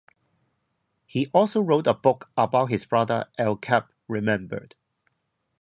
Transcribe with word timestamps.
He 1.05 1.27
also 1.31 1.61
wrote 1.61 1.85
a 1.85 1.93
book 1.93 2.31
about 2.35 2.71
his 2.71 2.85
brother, 2.85 3.27
Al 3.37 3.55
Capp 3.55 3.93
Remembered. 4.07 4.73